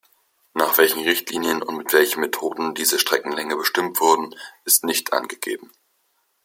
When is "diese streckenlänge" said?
2.73-3.55